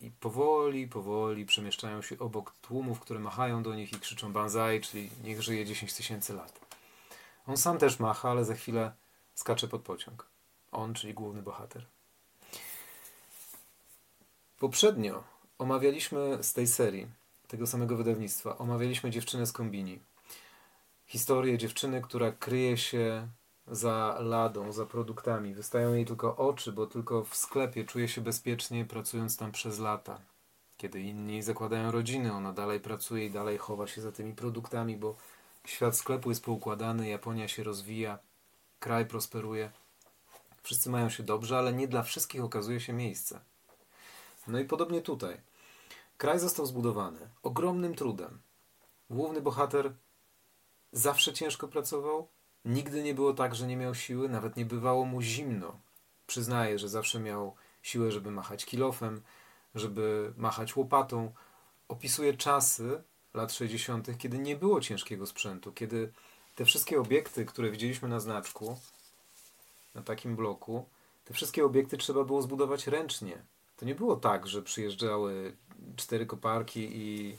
i 0.00 0.10
powoli, 0.10 0.88
powoli 0.88 1.46
przemieszczają 1.46 2.02
się 2.02 2.18
obok 2.18 2.54
tłumów, 2.60 3.00
które 3.00 3.20
machają 3.20 3.62
do 3.62 3.74
nich 3.74 3.92
i 3.92 4.00
krzyczą 4.00 4.32
banzai, 4.32 4.80
czyli 4.80 5.10
niech 5.24 5.42
żyje 5.42 5.66
10 5.66 5.94
tysięcy 5.94 6.34
lat. 6.34 6.67
On 7.48 7.56
sam 7.56 7.78
też 7.78 8.00
macha, 8.00 8.30
ale 8.30 8.44
za 8.44 8.54
chwilę 8.54 8.92
skacze 9.34 9.68
pod 9.68 9.82
pociąg. 9.82 10.26
On, 10.72 10.94
czyli 10.94 11.14
główny 11.14 11.42
bohater. 11.42 11.86
Poprzednio 14.58 15.24
omawialiśmy 15.58 16.38
z 16.42 16.52
tej 16.52 16.66
serii, 16.66 17.06
tego 17.48 17.66
samego 17.66 17.96
wydawnictwa, 17.96 18.58
omawialiśmy 18.58 19.10
dziewczynę 19.10 19.46
z 19.46 19.52
kombini. 19.52 19.98
Historię 21.06 21.58
dziewczyny, 21.58 22.02
która 22.02 22.32
kryje 22.32 22.76
się 22.76 23.28
za 23.66 24.16
ladą, 24.20 24.72
za 24.72 24.86
produktami. 24.86 25.54
Wystają 25.54 25.94
jej 25.94 26.06
tylko 26.06 26.36
oczy, 26.36 26.72
bo 26.72 26.86
tylko 26.86 27.24
w 27.24 27.36
sklepie 27.36 27.84
czuje 27.84 28.08
się 28.08 28.20
bezpiecznie, 28.20 28.84
pracując 28.84 29.36
tam 29.36 29.52
przez 29.52 29.78
lata. 29.78 30.20
Kiedy 30.76 31.00
inni 31.00 31.42
zakładają 31.42 31.90
rodziny, 31.90 32.32
ona 32.32 32.52
dalej 32.52 32.80
pracuje 32.80 33.26
i 33.26 33.30
dalej 33.30 33.58
chowa 33.58 33.86
się 33.86 34.00
za 34.00 34.12
tymi 34.12 34.34
produktami, 34.34 34.96
bo 34.96 35.16
świat 35.68 35.96
sklepu 35.96 36.28
jest 36.28 36.44
poukładany, 36.44 37.08
Japonia 37.08 37.48
się 37.48 37.64
rozwija, 37.64 38.18
kraj 38.78 39.06
prosperuje. 39.06 39.70
Wszyscy 40.62 40.90
mają 40.90 41.10
się 41.10 41.22
dobrze, 41.22 41.58
ale 41.58 41.72
nie 41.72 41.88
dla 41.88 42.02
wszystkich 42.02 42.44
okazuje 42.44 42.80
się 42.80 42.92
miejsce. 42.92 43.40
No 44.46 44.58
i 44.58 44.64
podobnie 44.64 45.02
tutaj. 45.02 45.40
Kraj 46.16 46.38
został 46.38 46.66
zbudowany 46.66 47.20
ogromnym 47.42 47.94
trudem. 47.94 48.38
Główny 49.10 49.40
bohater 49.40 49.92
zawsze 50.92 51.32
ciężko 51.32 51.68
pracował, 51.68 52.28
Nigdy 52.64 53.02
nie 53.02 53.14
było 53.14 53.34
tak, 53.34 53.54
że 53.54 53.66
nie 53.66 53.76
miał 53.76 53.94
siły, 53.94 54.28
nawet 54.28 54.56
nie 54.56 54.64
bywało 54.64 55.04
mu 55.04 55.22
zimno. 55.22 55.80
Przyznaję, 56.26 56.78
że 56.78 56.88
zawsze 56.88 57.20
miał 57.20 57.54
siłę, 57.82 58.12
żeby 58.12 58.30
machać 58.30 58.64
kilofem, 58.64 59.22
żeby 59.74 60.32
machać 60.36 60.76
łopatą. 60.76 61.32
Opisuje 61.88 62.34
czasy 62.34 63.02
lat 63.38 63.52
60., 63.52 64.18
kiedy 64.18 64.38
nie 64.38 64.56
było 64.56 64.80
ciężkiego 64.80 65.26
sprzętu, 65.26 65.72
kiedy 65.72 66.12
te 66.54 66.64
wszystkie 66.64 67.00
obiekty, 67.00 67.44
które 67.44 67.70
widzieliśmy 67.70 68.08
na 68.08 68.20
znaczku, 68.20 68.78
na 69.94 70.02
takim 70.02 70.36
bloku, 70.36 70.84
te 71.24 71.34
wszystkie 71.34 71.64
obiekty 71.64 71.96
trzeba 71.96 72.24
było 72.24 72.42
zbudować 72.42 72.86
ręcznie. 72.86 73.42
To 73.76 73.84
nie 73.84 73.94
było 73.94 74.16
tak, 74.16 74.46
że 74.46 74.62
przyjeżdżały 74.62 75.56
cztery 75.96 76.26
koparki 76.26 76.80
i, 76.80 77.36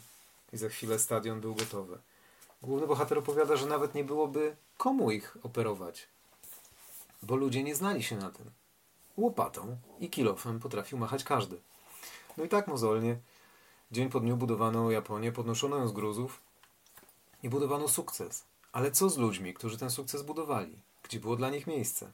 i 0.54 0.58
za 0.58 0.70
chwilę 0.70 1.00
stadion 1.00 1.42
był 1.42 1.56
gotowy. 1.56 1.98
Główny 2.62 2.88
bohater 2.88 3.18
opowiada, 3.18 3.56
że 3.56 3.66
nawet 3.66 3.96
nie 3.96 4.04
byłoby 4.04 4.56
komu 4.78 5.12
ich 5.12 5.38
operować, 5.44 6.08
bo 7.24 7.36
ludzie 7.36 7.64
nie 7.64 7.76
znali 7.76 8.04
się 8.04 8.16
na 8.18 8.30
tym. 8.30 8.52
Łopatą 9.18 9.78
i 10.00 10.10
kilofem 10.10 10.60
potrafił 10.60 10.98
machać 10.98 11.24
każdy. 11.24 11.58
No 12.38 12.44
i 12.44 12.50
tak 12.50 12.68
mozolnie 12.68 13.18
dzień 13.92 14.10
po 14.10 14.20
dniu 14.20 14.38
budowano 14.38 14.92
Japonię, 14.92 15.32
podnoszono 15.32 15.78
ją 15.78 15.88
z 15.88 15.92
gruzów 15.92 16.42
i 17.44 17.50
budowano 17.50 17.88
sukces. 17.88 18.46
Ale 18.72 18.92
co 18.92 19.10
z 19.10 19.18
ludźmi, 19.18 19.54
którzy 19.54 19.78
ten 19.78 19.90
sukces 19.90 20.22
budowali? 20.22 20.80
Gdzie 21.04 21.20
było 21.20 21.36
dla 21.36 21.50
nich 21.50 21.68
miejsce? 21.68 22.12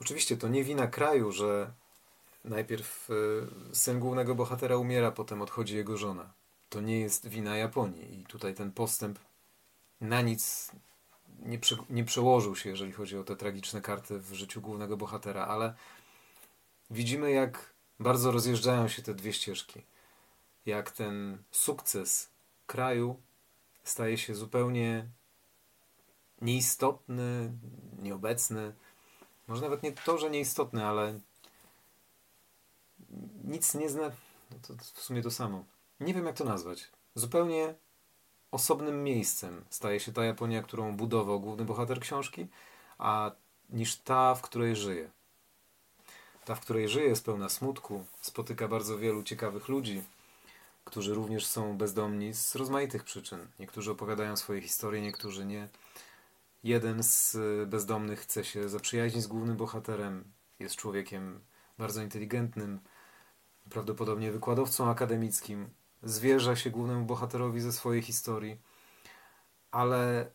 Oczywiście 0.00 0.36
to 0.36 0.48
nie 0.48 0.64
wina 0.64 0.86
kraju, 0.86 1.32
że 1.32 1.72
najpierw 2.44 3.10
e, 3.10 3.74
syn 3.74 4.00
głównego 4.00 4.34
bohatera 4.34 4.76
umiera, 4.76 5.12
potem 5.12 5.42
odchodzi 5.42 5.76
jego 5.76 5.96
żona. 5.96 6.32
To 6.68 6.80
nie 6.80 7.00
jest 7.00 7.28
wina 7.28 7.56
Japonii 7.56 8.20
i 8.20 8.24
tutaj 8.26 8.54
ten 8.54 8.72
postęp 8.72 9.18
na 10.00 10.20
nic 10.20 10.70
nie, 11.46 11.58
prze, 11.58 11.76
nie 11.90 12.04
przełożył 12.04 12.56
się, 12.56 12.70
jeżeli 12.70 12.92
chodzi 12.92 13.18
o 13.18 13.24
te 13.24 13.36
tragiczne 13.36 13.80
karty 13.80 14.18
w 14.18 14.34
życiu 14.34 14.60
głównego 14.60 14.96
bohatera, 14.96 15.46
ale 15.46 15.74
widzimy, 16.90 17.30
jak 17.30 17.72
bardzo 18.00 18.32
rozjeżdżają 18.32 18.88
się 18.88 19.02
te 19.02 19.14
dwie 19.14 19.32
ścieżki. 19.32 19.82
Jak 20.66 20.90
ten 20.90 21.42
sukces 21.50 22.30
kraju 22.66 23.20
staje 23.84 24.18
się 24.18 24.34
zupełnie 24.34 25.06
nieistotny, 26.40 27.52
nieobecny. 28.02 28.72
Może 29.48 29.62
nawet 29.62 29.82
nie 29.82 29.92
to, 29.92 30.18
że 30.18 30.30
nieistotny, 30.30 30.86
ale 30.86 31.20
nic 33.44 33.74
nie 33.74 33.88
zna. 33.88 34.10
No 34.50 34.56
to 34.66 34.74
w 34.94 35.00
sumie 35.00 35.22
to 35.22 35.30
samo. 35.30 35.64
Nie 36.00 36.14
wiem, 36.14 36.26
jak 36.26 36.36
to 36.36 36.44
nazwać. 36.44 36.90
Zupełnie 37.14 37.74
osobnym 38.50 39.04
miejscem 39.04 39.64
staje 39.70 40.00
się 40.00 40.12
ta 40.12 40.24
Japonia, 40.24 40.62
którą 40.62 40.96
budował 40.96 41.40
główny 41.40 41.64
bohater 41.64 42.00
książki, 42.00 42.46
a 42.98 43.30
niż 43.70 43.96
ta, 43.96 44.34
w 44.34 44.42
której 44.42 44.76
żyje. 44.76 45.10
Ta, 46.44 46.54
w 46.54 46.60
której 46.60 46.88
żyje, 46.88 47.06
jest 47.06 47.24
pełna 47.24 47.48
smutku, 47.48 48.04
spotyka 48.20 48.68
bardzo 48.68 48.98
wielu 48.98 49.22
ciekawych 49.22 49.68
ludzi, 49.68 50.02
którzy 50.84 51.14
również 51.14 51.46
są 51.46 51.78
bezdomni 51.78 52.34
z 52.34 52.54
rozmaitych 52.54 53.04
przyczyn. 53.04 53.48
Niektórzy 53.58 53.90
opowiadają 53.90 54.36
swoje 54.36 54.60
historie, 54.60 55.02
niektórzy 55.02 55.44
nie. 55.44 55.68
Jeden 56.64 57.02
z 57.02 57.36
bezdomnych 57.68 58.20
chce 58.20 58.44
się 58.44 58.68
zaprzyjaźnić 58.68 59.24
z 59.24 59.26
głównym 59.26 59.56
bohaterem, 59.56 60.32
jest 60.58 60.76
człowiekiem 60.76 61.40
bardzo 61.78 62.02
inteligentnym, 62.02 62.80
prawdopodobnie 63.70 64.32
wykładowcą 64.32 64.90
akademickim, 64.90 65.70
zwierza 66.02 66.56
się 66.56 66.70
głównemu 66.70 67.04
bohaterowi 67.04 67.60
ze 67.60 67.72
swojej 67.72 68.02
historii, 68.02 68.60
ale 69.70 70.30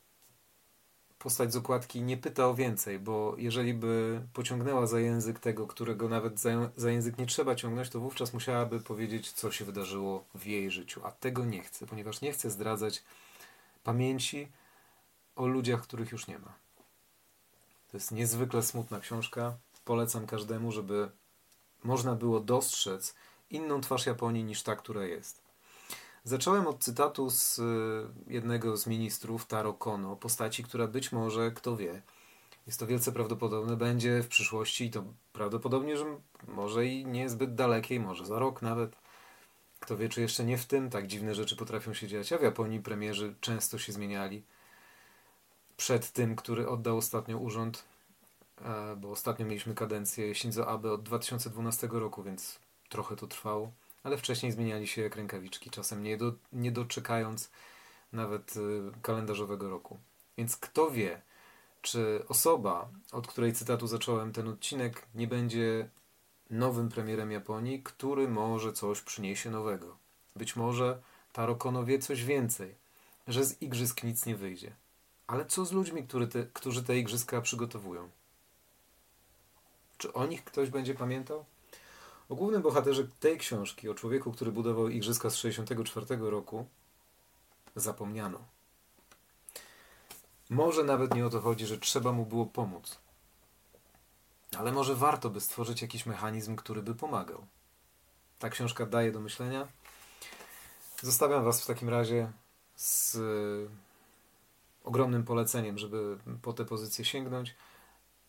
postać 1.20 1.54
z 1.54 1.56
okładki 1.56 2.02
nie 2.02 2.18
pyta 2.18 2.48
o 2.48 2.56
więcej, 2.56 3.00
bo 3.00 3.36
jeżeli 3.38 3.74
by 3.74 4.22
pociągnęła 4.34 4.88
za 4.88 5.00
język 5.00 5.40
tego, 5.40 5.68
którego 5.68 6.10
nawet 6.10 6.40
za, 6.40 6.50
za, 6.76 6.92
język 6.92 7.18
nie 7.18 7.26
trzeba 7.26 7.56
ciągnąć, 7.56 7.90
to 7.90 8.00
wówczas 8.00 8.34
musiałaby 8.34 8.80
powiedzieć, 8.80 9.32
co 9.32 9.52
się 9.52 9.66
wydarzyło 9.66 10.26
w 10.36 10.46
jej 10.46 10.72
życiu. 10.72 11.02
A 11.04 11.12
tego 11.12 11.46
nie 11.46 11.64
chce, 11.64 11.88
ponieważ 11.88 12.22
nie 12.22 12.32
chce 12.32 12.50
zdradzać 12.52 13.04
pamięci 13.84 14.48
o 15.36 15.48
ludziach, 15.48 15.82
których 15.82 16.12
już 16.12 16.28
nie 16.28 16.40
ma. 16.40 16.54
To 17.92 17.98
jest 17.98 18.12
niezwykle 18.12 18.64
smutna 18.64 19.00
książka. 19.00 19.58
Polecam 19.86 20.28
każdemu, 20.28 20.72
żeby 20.72 21.10
można 21.84 22.16
było 22.16 22.40
dostrzec 22.40 23.16
inną 23.50 23.82
twarz 23.82 24.06
Japonii 24.06 24.44
niż 24.44 24.64
ta, 24.64 24.76
która 24.76 25.06
jest. 25.06 25.47
Zacząłem 26.28 26.68
od 26.68 26.84
cytatu 26.84 27.30
z 27.30 27.60
y, 27.60 28.34
jednego 28.34 28.78
z 28.78 28.88
ministrów, 28.88 29.46
Taro 29.46 29.74
Kono, 29.74 30.16
postaci, 30.16 30.64
która 30.64 30.88
być 30.88 31.12
może, 31.12 31.52
kto 31.52 31.78
wie, 31.78 32.02
jest 32.68 32.80
to 32.80 32.88
wielce 32.88 33.12
prawdopodobne, 33.12 33.76
będzie 33.76 34.24
w 34.24 34.28
przyszłości 34.28 34.86
i 34.86 34.92
to 34.92 35.04
prawdopodobnie, 35.34 35.98
że 35.98 36.06
może 36.48 36.86
i 36.86 37.06
niezbyt 37.06 37.56
dalekiej, 37.56 38.00
może 38.00 38.26
za 38.26 38.40
rok 38.40 38.62
nawet. 38.62 38.96
Kto 39.80 39.98
wie, 39.98 40.10
czy 40.10 40.22
jeszcze 40.22 40.44
nie 40.44 40.58
w 40.58 40.66
tym, 40.66 40.90
tak 40.90 41.08
dziwne 41.08 41.36
rzeczy 41.36 41.56
potrafią 41.56 41.94
się 41.94 42.08
dziać. 42.08 42.34
A 42.34 42.38
w 42.38 42.42
Japonii 42.42 42.80
premierzy 42.80 43.36
często 43.42 43.78
się 43.78 43.94
zmieniali. 43.94 44.44
Przed 45.78 46.12
tym, 46.12 46.36
który 46.36 46.70
oddał 46.70 46.98
ostatnio 46.98 47.38
urząd, 47.38 47.84
e, 48.62 48.96
bo 48.96 49.12
ostatnio 49.12 49.46
mieliśmy 49.46 49.76
kadencję 49.76 50.36
Shinzo 50.36 50.68
Abe 50.68 50.92
od 50.92 51.04
2012 51.04 51.88
roku, 51.92 52.24
więc 52.24 52.60
trochę 52.90 53.16
to 53.16 53.28
trwało 53.28 53.72
ale 54.08 54.18
wcześniej 54.18 54.52
zmieniali 54.52 54.88
się 54.88 55.02
jak 55.02 55.16
rękawiczki, 55.16 55.70
czasem 55.70 56.04
nie, 56.04 56.18
do, 56.18 56.34
nie 56.54 56.72
doczekając 56.72 57.50
nawet 58.14 58.58
y, 58.58 58.92
kalendarzowego 59.02 59.70
roku. 59.70 60.00
Więc 60.38 60.58
kto 60.58 60.92
wie, 60.92 61.22
czy 61.82 62.24
osoba, 62.28 62.90
od 63.12 63.28
której 63.28 63.54
cytatu 63.54 63.88
zacząłem 63.88 64.34
ten 64.34 64.48
odcinek, 64.48 65.08
nie 65.16 65.28
będzie 65.28 65.90
nowym 66.50 66.90
premierem 66.90 67.32
Japonii, 67.32 67.84
który 67.84 68.28
może 68.28 68.74
coś 68.74 69.02
przyniesie 69.02 69.52
nowego. 69.52 69.98
Być 70.36 70.56
może 70.56 71.02
Taro 71.34 71.56
Kono 71.56 71.84
wie 71.84 72.00
coś 72.00 72.24
więcej, 72.24 72.76
że 73.28 73.46
z 73.46 73.62
igrzysk 73.62 74.04
nic 74.04 74.26
nie 74.26 74.36
wyjdzie. 74.36 74.76
Ale 75.28 75.46
co 75.46 75.66
z 75.66 75.72
ludźmi, 75.72 76.08
te, 76.32 76.46
którzy 76.54 76.84
te 76.84 76.98
igrzyska 76.98 77.42
przygotowują? 77.42 78.10
Czy 79.98 80.14
o 80.14 80.26
nich 80.26 80.44
ktoś 80.44 80.70
będzie 80.70 80.94
pamiętał? 80.94 81.46
O 82.30 82.36
głównym 82.36 82.62
bohaterze 82.62 83.08
tej 83.20 83.38
książki, 83.38 83.90
o 83.90 83.94
człowieku, 83.94 84.32
który 84.32 84.52
budował 84.52 84.88
igrzyska 84.90 85.30
z 85.30 85.34
1964 85.34 86.30
roku, 86.30 86.66
zapomniano. 87.76 88.40
Może 90.50 90.84
nawet 90.84 91.16
nie 91.16 91.26
o 91.26 91.30
to 91.30 91.42
chodzi, 91.42 91.66
że 91.66 91.78
trzeba 91.78 92.12
mu 92.12 92.26
było 92.26 92.46
pomóc. 92.46 92.98
Ale 94.58 94.72
może 94.72 94.96
warto 94.96 95.30
by 95.30 95.42
stworzyć 95.42 95.82
jakiś 95.82 96.06
mechanizm, 96.06 96.56
który 96.56 96.82
by 96.82 96.96
pomagał. 96.96 97.46
Ta 98.40 98.50
książka 98.50 98.86
daje 98.86 99.12
do 99.12 99.20
myślenia. 99.20 99.68
Zostawiam 101.02 101.44
Was 101.44 101.64
w 101.64 101.68
takim 101.68 101.90
razie 101.90 102.32
z 102.76 103.16
e, 103.16 103.20
ogromnym 104.84 105.24
poleceniem, 105.24 105.78
żeby 105.78 106.18
po 106.42 106.54
tę 106.54 106.66
pozycję 106.66 107.06
sięgnąć 107.06 107.56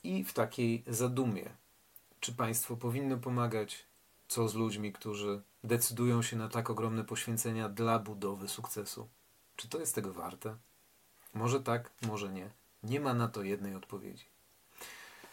i 0.04 0.24
w 0.24 0.32
takiej 0.32 0.84
zadumie. 0.86 1.50
Czy 2.20 2.32
państwo 2.32 2.76
powinno 2.76 3.16
pomagać, 3.16 3.87
co 4.28 4.48
z 4.48 4.54
ludźmi, 4.54 4.92
którzy 4.92 5.42
decydują 5.64 6.22
się 6.22 6.36
na 6.36 6.48
tak 6.48 6.70
ogromne 6.70 7.04
poświęcenia 7.04 7.68
dla 7.68 7.98
budowy 7.98 8.48
sukcesu? 8.48 9.08
Czy 9.56 9.68
to 9.68 9.78
jest 9.78 9.94
tego 9.94 10.12
warte? 10.12 10.56
Może 11.34 11.60
tak, 11.60 11.90
może 12.02 12.32
nie. 12.32 12.50
Nie 12.82 13.00
ma 13.00 13.14
na 13.14 13.28
to 13.28 13.42
jednej 13.42 13.74
odpowiedzi. 13.74 14.24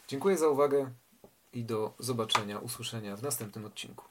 Dziękuję 0.08 0.38
za 0.38 0.48
uwagę 0.48 0.92
i 1.54 1.64
do 1.64 1.94
zobaczenia, 2.00 2.60
usłyszenia 2.60 3.16
w 3.16 3.24
następnym 3.24 3.66
odcinku. 3.66 4.06